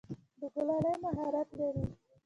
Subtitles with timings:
[0.39, 1.83] د کلالۍ مهارت لری؟